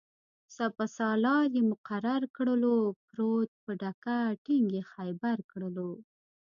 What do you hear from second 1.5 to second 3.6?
یې مقرر کړلو-پروت